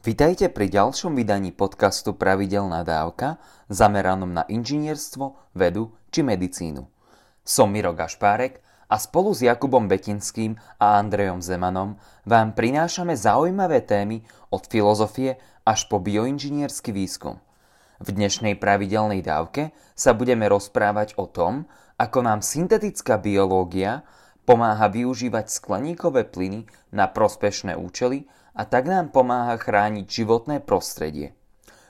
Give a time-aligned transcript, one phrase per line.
[0.00, 3.36] Vitajte pri ďalšom vydaní podcastu Pravidelná dávka
[3.68, 6.88] zameranom na inžinierstvo, vedu či medicínu.
[7.44, 14.24] Som Miro Gašpárek a spolu s Jakubom Betinským a Andrejom Zemanom vám prinášame zaujímavé témy
[14.48, 15.36] od filozofie
[15.68, 17.36] až po bioinžiniersky výskum.
[18.00, 21.68] V dnešnej pravidelnej dávke sa budeme rozprávať o tom,
[22.00, 24.00] ako nám syntetická biológia
[24.48, 28.24] pomáha využívať skleníkové plyny na prospešné účely
[28.54, 31.34] a tak nám pomáha chrániť životné prostredie.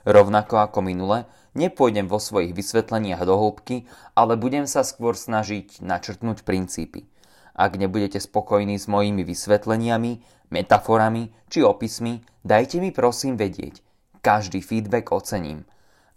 [0.05, 3.85] Rovnako ako minule, nepôjdem vo svojich vysvetleniach do hĺbky,
[4.17, 7.05] ale budem sa skôr snažiť načrtnúť princípy.
[7.53, 13.83] Ak nebudete spokojní s mojimi vysvetleniami, metaforami či opismi, dajte mi prosím vedieť.
[14.25, 15.65] Každý feedback ocením.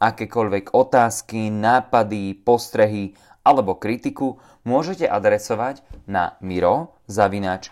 [0.00, 7.68] Akékoľvek otázky, nápady, postrehy alebo kritiku môžete adresovať na miro zavinač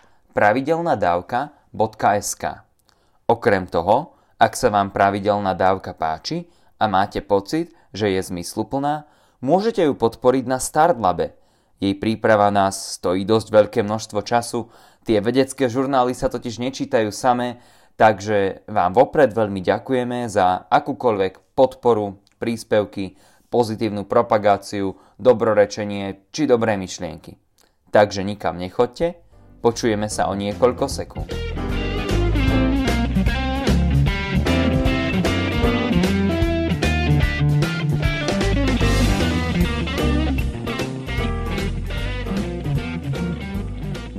[1.73, 2.45] pravidelnadavka.sk.
[3.27, 9.09] Okrem toho, ak sa vám pravidelná dávka páči a máte pocit, že je zmysluplná,
[9.41, 11.33] môžete ju podporiť na Startlabe.
[11.81, 14.70] Jej príprava nás stojí dosť veľké množstvo času,
[15.03, 17.59] tie vedecké žurnály sa totiž nečítajú samé,
[17.98, 23.19] takže vám vopred veľmi ďakujeme za akúkoľvek podporu, príspevky,
[23.51, 27.39] pozitívnu propagáciu, dobrorečenie či dobré myšlienky.
[27.92, 29.20] Takže nikam nechoďte,
[29.62, 31.30] počujeme sa o niekoľko sekúnd.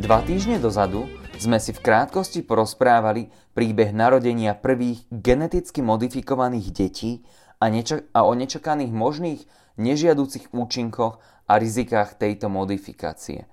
[0.03, 1.07] 2 týždne dozadu
[1.39, 7.23] sme si v krátkosti porozprávali príbeh narodenia prvých geneticky modifikovaných detí
[7.63, 9.41] a, nečak- a o nečakaných možných
[9.79, 13.47] nežiaducich účinkoch a rizikách tejto modifikácie.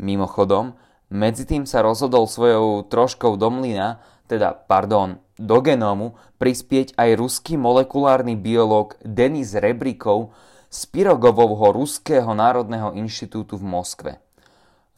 [0.00, 0.72] Mimochodom,
[1.08, 7.56] medzi tým sa rozhodol svojou troškou do mlyna, teda pardon, do genómu, prispieť aj ruský
[7.56, 10.36] molekulárny biológ Denis Rebrikov
[10.68, 14.12] z Pirogovovho Ruského národného inštitútu v Moskve.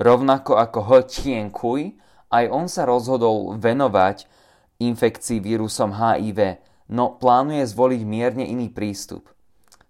[0.02, 1.94] Rovnako ako Ho Chien Kui,
[2.32, 4.26] aj on sa rozhodol venovať
[4.80, 6.58] infekcii vírusom HIV,
[6.90, 9.30] no plánuje zvoliť mierne iný prístup.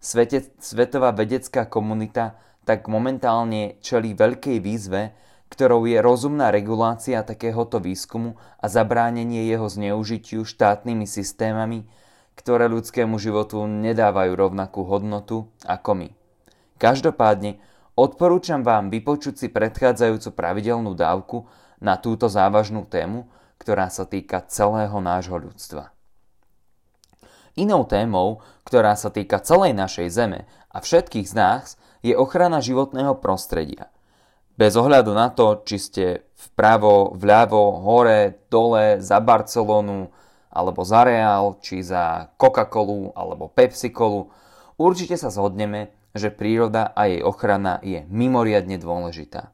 [0.00, 5.12] Svete, svetová vedecká komunita tak momentálne čelí veľkej výzve,
[5.50, 11.84] ktorou je rozumná regulácia takéhoto výskumu a zabránenie jeho zneužitiu štátnymi systémami,
[12.38, 16.09] ktoré ľudskému životu nedávajú rovnakú hodnotu ako my.
[16.81, 17.60] Každopádne,
[18.00, 21.44] Odporúčam vám vypočuť si predchádzajúcu pravidelnú dávku
[21.84, 23.28] na túto závažnú tému,
[23.60, 25.93] ktorá sa týka celého nášho ľudstva.
[27.60, 33.21] Inou témou, ktorá sa týka celej našej Zeme a všetkých z nás, je ochrana životného
[33.21, 33.93] prostredia.
[34.60, 36.04] Bez ohľadu na to, či ste
[36.37, 40.12] vpravo, vľavo, hore, dole, za Barcelonu,
[40.53, 44.28] alebo za Real, či za Coca-Colu, alebo Pepsi-Colu,
[44.76, 49.48] určite sa zhodneme, že príroda a jej ochrana je mimoriadne dôležitá.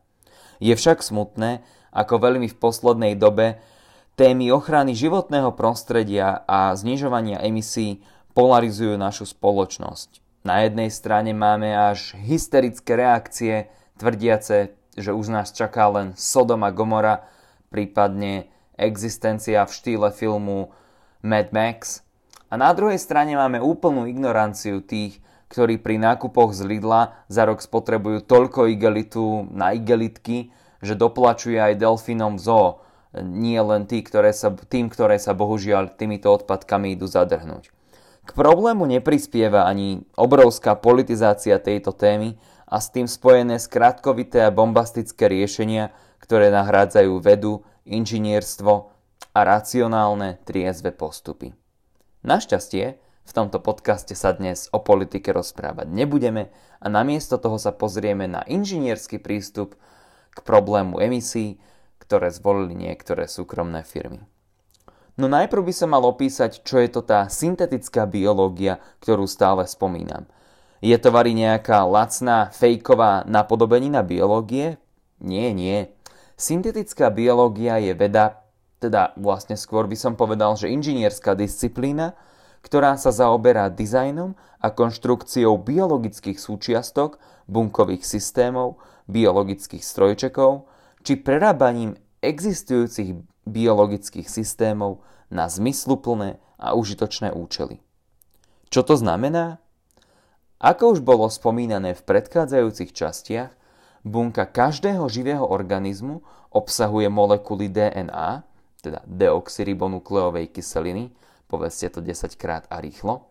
[0.59, 1.63] Je však smutné,
[1.95, 3.63] ako veľmi v poslednej dobe
[4.19, 8.03] témy ochrany životného prostredia a znižovania emisí
[8.35, 10.43] polarizujú našu spoločnosť.
[10.43, 13.71] Na jednej strane máme až hysterické reakcie,
[14.03, 17.29] tvrdiace, že už nás čaká len Sodom a Gomora,
[17.69, 18.49] prípadne
[18.81, 20.73] existencia v štýle filmu
[21.21, 22.01] Mad Max.
[22.49, 25.21] A na druhej strane máme úplnú ignoranciu tých,
[25.53, 30.51] ktorí pri nákupoch z Lidla za rok spotrebujú toľko igelitu na igelitky,
[30.83, 32.71] že doplačuje aj delfínom v zoo.
[33.17, 37.73] Nie len tí, ktoré sa, tým, ktoré sa bohužiaľ týmito odpadkami idú zadrhnúť.
[38.27, 42.35] K problému neprispieva ani obrovská politizácia tejto témy
[42.67, 48.91] a s tým spojené skrátkovité a bombastické riešenia, ktoré nahrádzajú vedu, inžinierstvo
[49.33, 51.55] a racionálne triezve postupy.
[52.27, 58.27] Našťastie, v tomto podcaste sa dnes o politike rozprávať nebudeme a namiesto toho sa pozrieme
[58.31, 59.75] na inžinierský prístup
[60.35, 61.59] k problému emisí,
[61.99, 64.23] ktoré zvolili niektoré súkromné firmy.
[65.17, 70.29] No najprv by som mal opísať, čo je to tá syntetická biológia, ktorú stále spomínam.
[70.87, 74.79] Je to vari nejaká lacná, fejková napodobenina biológie?
[75.19, 75.91] Nie, nie.
[76.39, 78.47] Syntetická biológia je veda,
[78.79, 82.15] teda vlastne skôr by som povedal, že inžinierská disciplína,
[82.63, 87.19] ktorá sa zaoberá dizajnom a konštrukciou biologických súčiastok,
[87.51, 88.79] bunkových systémov,
[89.11, 90.71] biologických strojčekov
[91.03, 95.03] či prerábaním existujúcich biologických systémov
[95.35, 97.83] na zmysluplné a užitočné účely.
[98.71, 99.66] Čo to znamená?
[100.67, 103.55] Ako už bolo spomínané v predchádzajúcich častiach,
[104.03, 108.43] bunka každého živého organizmu obsahuje molekuly DNA,
[108.83, 111.15] teda deoxyribonukleovej kyseliny,
[111.47, 113.31] povedzte to 10 krát a rýchlo.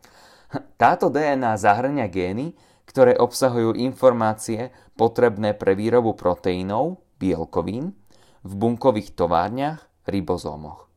[0.79, 2.55] Táto DNA zahrňa gény,
[2.87, 7.99] ktoré obsahujú informácie potrebné pre výrobu proteínov, bielkovín,
[8.47, 10.87] v bunkových továrniach, ribozómoch.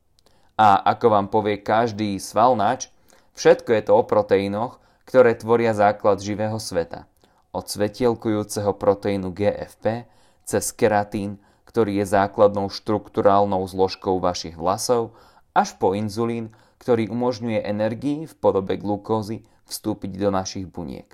[0.55, 2.95] A ako vám povie každý svalnač,
[3.35, 7.09] všetko je to o proteínoch, ktoré tvoria základ živého sveta.
[7.57, 10.05] Od svetielkujúceho proteínu GFP
[10.45, 15.17] cez keratín, ktorý je základnou štruktúrálnou zložkou vašich vlasov,
[15.57, 21.09] až po inzulín, ktorý umožňuje energii v podobe glukózy vstúpiť do našich buniek.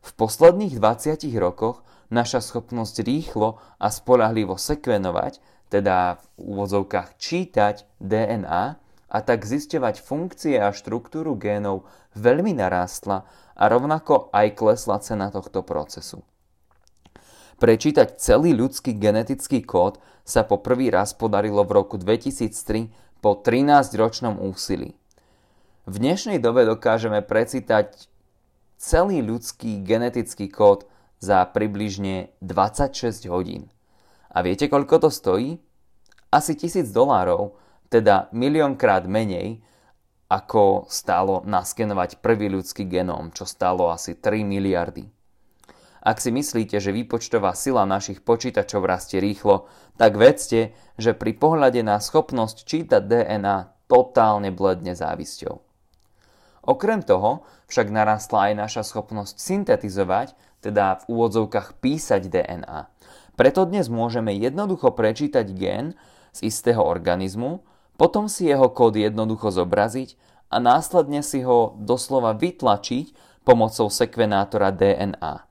[0.00, 8.80] V posledných 20 rokoch naša schopnosť rýchlo a spolahlivo sekvenovať, teda v úvodzovkách čítať DNA
[9.08, 13.24] a tak zisťovať funkcie a štruktúru génov veľmi narástla
[13.56, 16.20] a rovnako aj klesla cena tohto procesu.
[17.58, 24.38] Prečítať celý ľudský genetický kód sa po prvý raz podarilo v roku 2003 po 13-ročnom
[24.38, 24.94] úsilí.
[25.88, 28.06] V dnešnej dobe dokážeme precítať
[28.78, 30.86] celý ľudský genetický kód
[31.18, 33.72] za približne 26 hodín.
[34.30, 35.58] A viete, koľko to stojí?
[36.30, 37.58] Asi 1000 dolárov,
[37.88, 39.64] teda miliónkrát menej,
[40.28, 45.08] ako stálo naskenovať prvý ľudský genóm, čo stálo asi 3 miliardy.
[46.04, 49.66] Ak si myslíte, že výpočtová sila našich počítačov rastie rýchlo,
[49.98, 55.58] tak vedzte, že pri pohľade na schopnosť čítať DNA totálne bledne závisťou.
[56.68, 62.92] Okrem toho však narastla aj naša schopnosť syntetizovať, teda v úvodzovkách písať DNA.
[63.38, 65.96] Preto dnes môžeme jednoducho prečítať gen
[66.36, 67.64] z istého organizmu,
[67.98, 70.14] potom si jeho kód jednoducho zobraziť
[70.48, 73.12] a následne si ho doslova vytlačiť
[73.42, 75.44] pomocou sekvenátora DNA.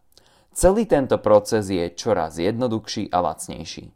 [0.56, 3.94] Celý tento proces je čoraz jednoduchší a lacnejší.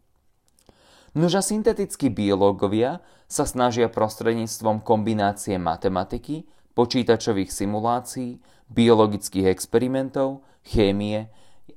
[1.17, 8.39] Nože syntetickí biológovia sa snažia prostredníctvom kombinácie matematiky počítačových simulácií,
[8.71, 11.27] biologických experimentov, chémie,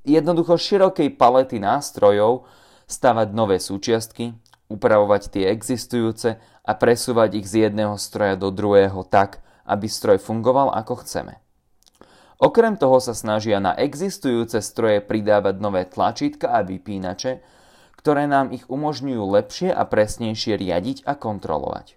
[0.07, 2.47] jednoducho širokej palety nástrojov
[2.87, 4.37] stavať nové súčiastky,
[4.69, 10.73] upravovať tie existujúce a presúvať ich z jedného stroja do druhého tak, aby stroj fungoval
[10.73, 11.41] ako chceme.
[12.41, 17.41] Okrem toho sa snažia na existujúce stroje pridávať nové tlačítka a vypínače,
[17.97, 21.97] ktoré nám ich umožňujú lepšie a presnejšie riadiť a kontrolovať.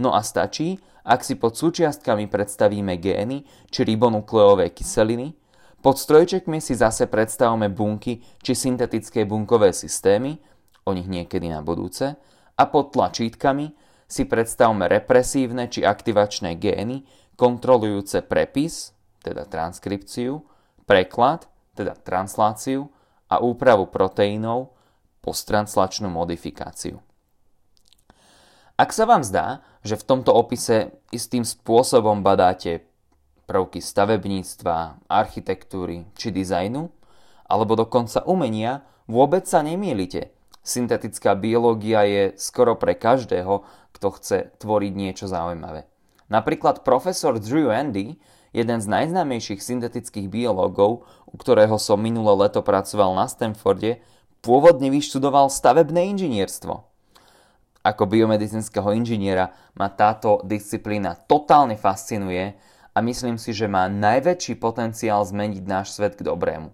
[0.00, 5.36] No a stačí, ak si pod súčiastkami predstavíme gény či ribonukleové kyseliny,
[5.82, 10.38] pod strojčekmi si zase predstavme bunky či syntetické bunkové systémy,
[10.84, 12.18] o nich niekedy na budúce,
[12.52, 13.72] a pod tlačítkami
[14.04, 17.02] si predstavme represívne či aktivačné gény
[17.34, 18.92] kontrolujúce prepis,
[19.24, 20.44] teda transkripciu,
[20.84, 22.92] preklad, teda transláciu
[23.32, 24.76] a úpravu proteínov,
[25.24, 27.00] posttranslačnú modifikáciu.
[28.76, 32.84] Ak sa vám zdá, že v tomto opise istým spôsobom badáte
[33.46, 36.90] prvky stavebníctva, architektúry či dizajnu,
[37.46, 40.32] alebo dokonca umenia, vôbec sa nemýlite.
[40.62, 45.90] Syntetická biológia je skoro pre každého, kto chce tvoriť niečo zaujímavé.
[46.30, 48.16] Napríklad profesor Drew Andy,
[48.54, 54.00] jeden z najznámejších syntetických biológov, u ktorého som minulé leto pracoval na Stanforde,
[54.40, 56.92] pôvodne vyštudoval stavebné inžinierstvo
[57.82, 62.54] ako biomedicínskeho inžiniera ma táto disciplína totálne fascinuje
[62.94, 66.70] a myslím si, že má najväčší potenciál zmeniť náš svet k dobrému.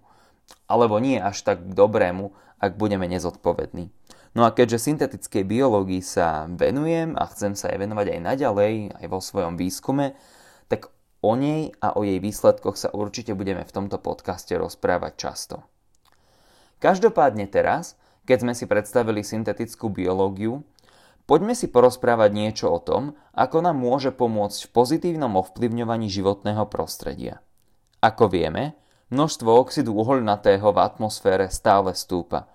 [0.69, 3.91] Alebo nie až tak k dobrému, ak budeme nezodpovední.
[4.37, 9.05] No a keďže syntetickej biológii sa venujem a chcem sa aj venovať aj naďalej, aj
[9.09, 10.13] vo svojom výskume,
[10.69, 10.93] tak
[11.25, 15.65] o nej a o jej výsledkoch sa určite budeme v tomto podcaste rozprávať často.
[16.77, 17.97] Každopádne teraz,
[18.29, 20.61] keď sme si predstavili syntetickú biológiu,
[21.29, 27.45] Poďme si porozprávať niečo o tom, ako nám môže pomôcť v pozitívnom ovplyvňovaní životného prostredia.
[28.01, 28.73] Ako vieme,
[29.09, 32.49] množstvo oxidu uhoľnatého v atmosfére stále stúpa.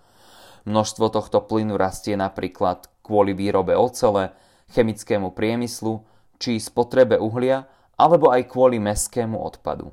[0.64, 4.32] Množstvo tohto plynu rastie napríklad kvôli výrobe ocele,
[4.72, 6.00] chemickému priemyslu,
[6.40, 9.92] či spotrebe uhlia, alebo aj kvôli mestskému odpadu.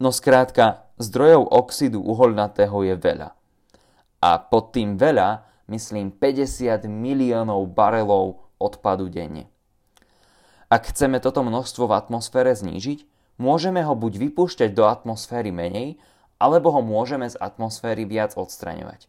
[0.00, 3.30] No skrátka, zdrojov oxidu uhoľnatého je veľa.
[4.20, 9.48] A pod tým veľa myslím 50 miliónov barelov odpadu denne.
[10.68, 13.02] Ak chceme toto množstvo v atmosfére znížiť,
[13.40, 15.96] môžeme ho buď vypúšťať do atmosféry menej,
[16.36, 19.08] alebo ho môžeme z atmosféry viac odstraňovať.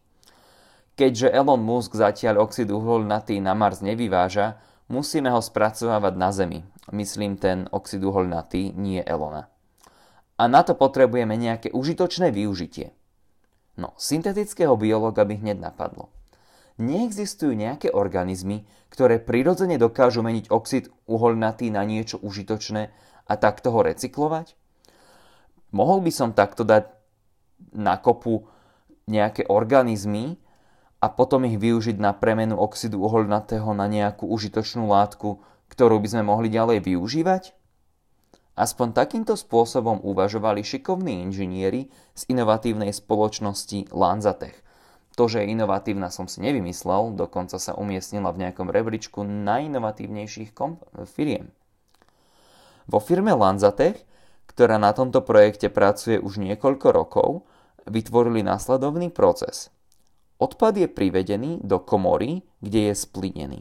[0.96, 4.60] Keďže Elon Musk zatiaľ oxid uholnatý na Mars nevyváža,
[4.92, 6.60] musíme ho spracovávať na Zemi.
[6.92, 9.48] Myslím ten oxid uholnatý, nie Elona.
[10.36, 12.92] A na to potrebujeme nejaké užitočné využitie.
[13.80, 16.12] No, syntetického biologa by hneď napadlo.
[16.76, 22.92] neexistujú nejaké organizmy, ktoré prirodzene dokážu meniť oxid uholnatý na niečo užitočné
[23.26, 24.54] a takto ho recyklovať?
[25.72, 26.90] Mohol by som takto dať
[27.72, 28.44] na kopu
[29.08, 30.36] nejaké organizmy
[31.02, 36.22] a potom ich využiť na premenu oxidu uholnatého na nejakú užitočnú látku, ktorú by sme
[36.28, 37.56] mohli ďalej využívať?
[38.52, 44.60] Aspoň takýmto spôsobom uvažovali šikovní inžinieri z inovatívnej spoločnosti Lanzatech.
[45.16, 50.52] To, že je inovatívna, som si nevymyslel, dokonca sa umiestnila v nejakom rebríčku najinovatívnejších
[51.08, 51.48] firiem.
[52.86, 54.02] Vo firme Lanzatech,
[54.50, 57.28] ktorá na tomto projekte pracuje už niekoľko rokov,
[57.88, 59.72] vytvorili následovný proces.
[60.42, 63.60] Odpad je privedený do komory, kde je splinený.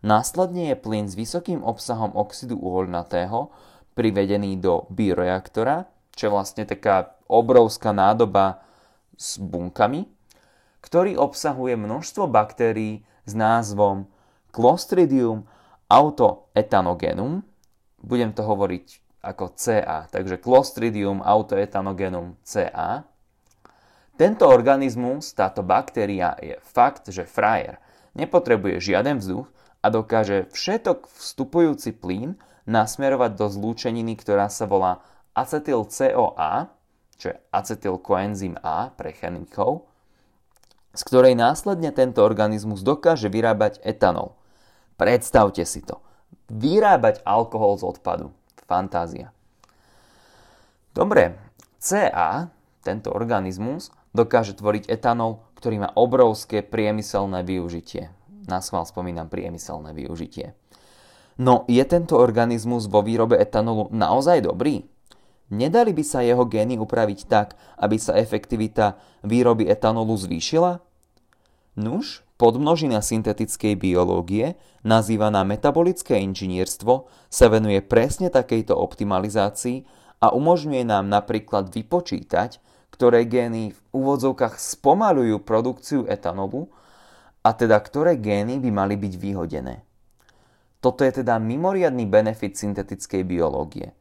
[0.00, 3.52] Následne je plyn s vysokým obsahom oxidu uholnatého
[3.92, 5.84] privedený do bioreaktora,
[6.16, 8.64] čo je vlastne taká obrovská nádoba
[9.16, 10.08] s bunkami,
[10.80, 14.08] ktorý obsahuje množstvo baktérií s názvom
[14.48, 15.44] Clostridium
[15.92, 17.44] autoetanogenum.
[18.00, 18.86] Budem to hovoriť
[19.20, 23.04] ako CA, takže Clostridium autoetanogenum CA.
[24.16, 27.80] Tento organizmus, táto baktéria je fakt, že frajer.
[28.16, 29.48] Nepotrebuje žiaden vzduch
[29.80, 32.36] a dokáže všetok vstupujúci plyn
[32.68, 35.00] nasmerovať do zlúčeniny, ktorá sa volá
[35.32, 36.68] acetyl-CoA,
[37.16, 39.88] čo je acetylkoenzym A pre chemikov,
[40.96, 44.36] z ktorej následne tento organizmus dokáže vyrábať etanol.
[44.96, 46.00] Predstavte si to.
[46.50, 48.34] Vyrábať alkohol z odpadu.
[48.66, 49.30] Fantázia.
[50.90, 51.38] Dobre,
[51.78, 52.50] CA,
[52.82, 58.10] tento organizmus, dokáže tvoriť etanol, ktorý má obrovské priemyselné využitie.
[58.50, 60.58] Na schvál spomínam priemyselné využitie.
[61.40, 64.84] No je tento organizmus vo výrobe etanolu naozaj dobrý?
[65.50, 70.78] Nedali by sa jeho gény upraviť tak, aby sa efektivita výroby etanolu zvýšila?
[71.80, 79.84] Nuž, podmnožina syntetickej biológie, nazývaná metabolické inžinierstvo, sa venuje presne takejto optimalizácii
[80.24, 82.56] a umožňuje nám napríklad vypočítať,
[82.88, 86.72] ktoré gény v úvodzovkách spomalujú produkciu etanolu
[87.44, 89.84] a teda ktoré gény by mali byť vyhodené.
[90.80, 93.92] Toto je teda mimoriadný benefit syntetickej biológie.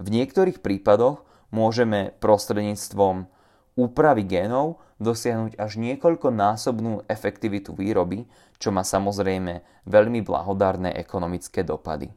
[0.00, 3.28] V niektorých prípadoch môžeme prostredníctvom
[3.76, 8.24] úpravy génov dosiahnuť až niekoľkonásobnú efektivitu výroby,
[8.62, 12.14] čo má samozrejme veľmi blahodárne ekonomické dopady.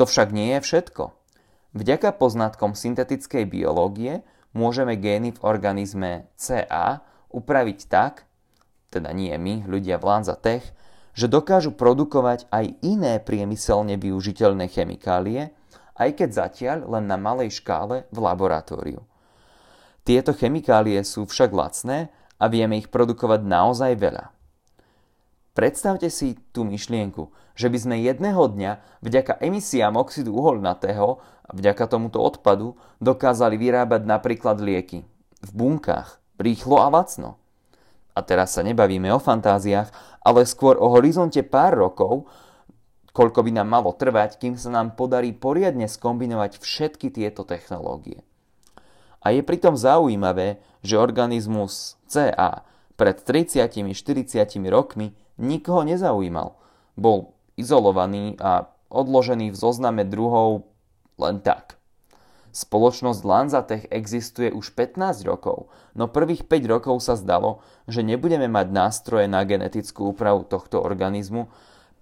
[0.00, 1.12] To však nie je všetko.
[1.76, 4.24] Vďaka poznatkom syntetickej biológie
[4.56, 8.24] môžeme gény v organizme CA upraviť tak,
[8.92, 10.64] teda nie my, ľudia v Lanza Tech,
[11.12, 15.52] že dokážu produkovať aj iné priemyselne využiteľné chemikálie,
[15.96, 19.04] aj keď zatiaľ len na malej škále v laboratóriu.
[20.02, 22.10] Tieto chemikálie sú však lacné
[22.42, 24.34] a vieme ich produkovať naozaj veľa.
[25.52, 28.72] Predstavte si tú myšlienku, že by sme jedného dňa
[29.04, 35.04] vďaka emisiám oxidu uholnatého a vďaka tomuto odpadu dokázali vyrábať napríklad lieky
[35.42, 37.38] v bunkách, rýchlo a lacno.
[38.16, 39.92] A teraz sa nebavíme o fantáziách,
[40.24, 42.26] ale skôr o horizonte pár rokov,
[43.12, 48.24] koľko by nám malo trvať, kým sa nám podarí poriadne skombinovať všetky tieto technológie.
[49.22, 52.66] A je pritom zaujímavé, že organizmus CA
[52.98, 53.94] pred 30-40
[54.68, 56.58] rokmi nikoho nezaujímal.
[56.98, 60.68] Bol izolovaný a odložený v zozname druhov
[61.16, 61.80] len tak.
[62.52, 68.68] Spoločnosť Lanzatech existuje už 15 rokov, no prvých 5 rokov sa zdalo, že nebudeme mať
[68.68, 71.48] nástroje na genetickú úpravu tohto organizmu,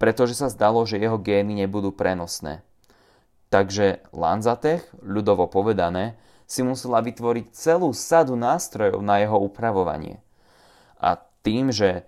[0.03, 2.67] pretože sa zdalo, že jeho gény nebudú prenosné.
[3.47, 6.19] Takže Lanzatech, ľudovo povedané,
[6.51, 10.19] si musela vytvoriť celú sadu nástrojov na jeho upravovanie.
[10.99, 12.03] A tým, že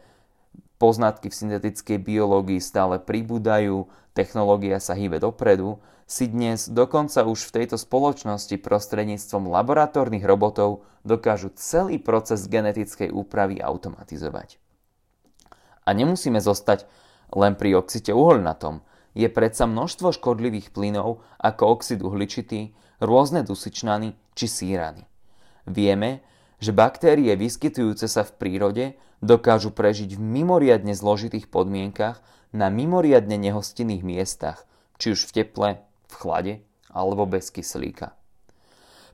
[0.82, 3.86] poznatky v syntetickej biológii stále pribúdajú,
[4.18, 5.78] technológia sa hýbe dopredu,
[6.10, 13.62] si dnes dokonca už v tejto spoločnosti prostredníctvom laboratórnych robotov dokážu celý proces genetickej úpravy
[13.62, 14.58] automatizovať.
[15.86, 16.90] A nemusíme zostať
[17.30, 18.82] len pri oxite uholnatom.
[19.12, 25.04] Je predsa množstvo škodlivých plynov ako oxid uhličitý, rôzne dusičnany či sírany.
[25.68, 26.24] Vieme,
[26.62, 28.84] že baktérie vyskytujúce sa v prírode
[29.20, 32.22] dokážu prežiť v mimoriadne zložitých podmienkach
[32.54, 34.64] na mimoriadne nehostinných miestach,
[34.96, 35.70] či už v teple,
[36.08, 36.54] v chlade
[36.92, 38.14] alebo bez kyslíka.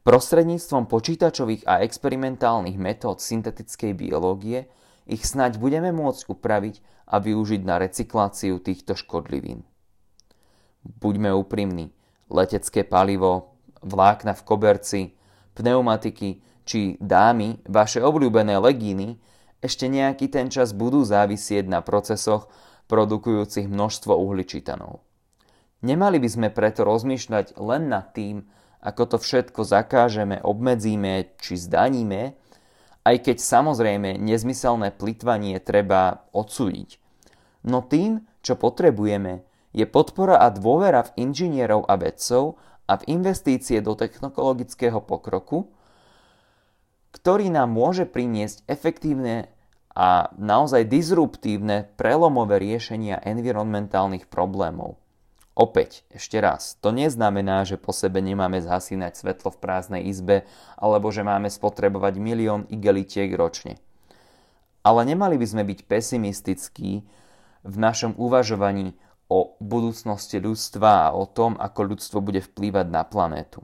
[0.07, 4.71] Prostredníctvom počítačových a experimentálnych metód syntetickej biológie
[5.09, 9.65] ich snaď budeme môcť upraviť a využiť na recykláciu týchto škodlivín.
[10.89, 11.93] Buďme úprimní,
[12.33, 15.01] letecké palivo, vlákna v koberci,
[15.53, 19.21] pneumatiky či dámy, vaše obľúbené legíny
[19.59, 22.49] ešte nejaký ten čas budú závisieť na procesoch
[22.89, 25.03] produkujúcich množstvo uhličitanov.
[25.83, 28.47] Nemali by sme preto rozmýšľať len nad tým,
[28.83, 32.35] ako to všetko zakážeme, obmedzíme či zdaníme,
[33.03, 36.99] aj keď samozrejme nezmyselné plitvanie treba odsúdiť.
[37.67, 42.57] No tým, čo potrebujeme, je podpora a dôvera v inžinierov a vedcov
[42.89, 45.69] a v investície do technologického pokroku,
[47.13, 49.53] ktorý nám môže priniesť efektívne
[49.99, 54.97] a naozaj disruptívne prelomové riešenia environmentálnych problémov.
[55.59, 60.47] Opäť, ešte raz, to neznamená, že po sebe nemáme zhasínať svetlo v prázdnej izbe
[60.79, 63.83] alebo že máme spotrebovať milión igelitiek ročne.
[64.87, 67.03] Ale nemali by sme byť pesimistickí
[67.67, 68.95] v našom uvažovaní
[69.29, 73.61] o budúcnosti ľudstva a o tom, ako ľudstvo bude vplývať na planétu.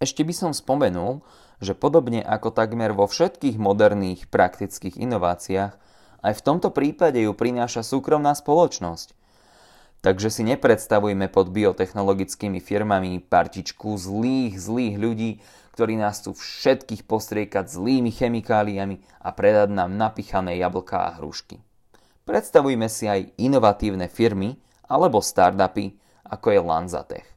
[0.00, 1.24] Ešte by som spomenul,
[1.60, 5.76] že podobne ako takmer vo všetkých moderných praktických inováciách,
[6.20, 9.16] aj v tomto prípade ju prináša súkromná spoločnosť.
[10.00, 15.30] Takže si nepredstavujme pod biotechnologickými firmami partičku zlých, zlých ľudí,
[15.76, 21.60] ktorí nás tu všetkých postriekať zlými chemikáliami a predať nám napichané jablká a hrušky.
[22.24, 25.96] Predstavujme si aj inovatívne firmy alebo startupy,
[26.26, 27.28] ako je Lanzatech.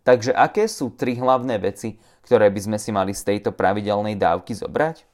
[0.00, 4.56] Takže aké sú tri hlavné veci, ktoré by sme si mali z tejto pravidelnej dávky
[4.56, 5.04] zobrať?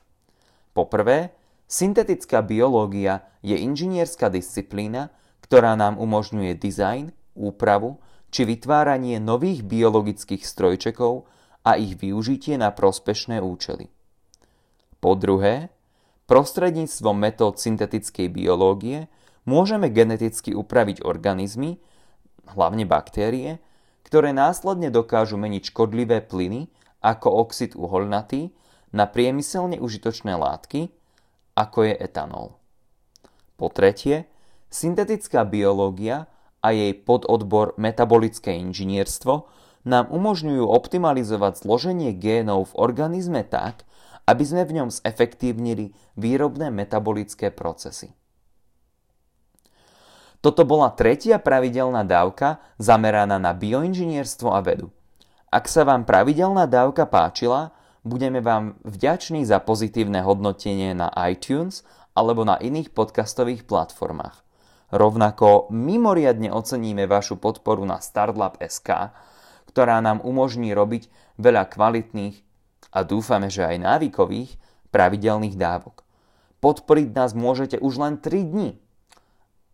[0.77, 1.35] Poprvé,
[1.67, 5.11] syntetická biológia je inžinierská disciplína,
[5.43, 7.99] ktorá nám umožňuje dizajn, úpravu
[8.31, 11.27] či vytváranie nových biologických strojčekov
[11.67, 13.91] a ich využitie na prospešné účely.
[15.03, 15.71] Po druhé,
[16.27, 19.07] prostredníctvom metód syntetickej biológie
[19.47, 21.79] môžeme geneticky upraviť organizmy,
[22.51, 23.63] hlavne baktérie,
[24.07, 26.71] ktoré následne dokážu meniť škodlivé plyny
[27.03, 28.55] ako oxid uholnatý
[28.95, 30.91] na priemyselne užitočné látky,
[31.59, 32.59] ako je etanol.
[33.57, 34.31] Po tretie,
[34.71, 36.29] syntetická biológia
[36.61, 39.49] a jej pododbor metabolické inžinierstvo
[39.87, 43.87] nám umožňujú optimalizovať zloženie génov v organizme tak,
[44.27, 48.11] aby sme v ňom zefektívnili výrobné metabolické procesy.
[50.43, 54.95] Toto bola tretia pravidelná dávka zameraná na bioinžinierstvo a vedu.
[55.51, 57.75] Ak sa vám pravidelná dávka páčila,
[58.07, 61.83] budeme vám vďační za pozitívne hodnotenie na iTunes
[62.15, 64.47] alebo na iných podcastových platformách.
[64.95, 69.11] Rovnako mimoriadne oceníme vašu podporu na StartLab.sk,
[69.67, 71.11] ktorá nám umožní robiť
[71.43, 72.46] veľa kvalitných
[72.97, 74.57] a dúfame, že aj návykových
[74.89, 76.09] pravidelných dávok.
[76.65, 78.81] Podporiť nás môžete už len 3 dní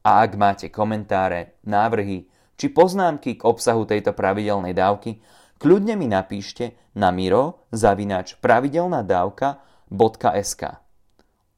[0.02, 2.26] a ak máte komentáre, návrhy
[2.58, 5.22] či poznámky k obsahu tejto pravidelnej dávky,
[5.62, 10.62] kľudne mi napíšte na miro zavinač pravidelnadavka.sk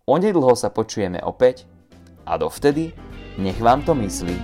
[0.05, 1.65] Onedlho sa počujeme opäť
[2.29, 2.93] a dovtedy
[3.41, 4.37] nech vám to myslí.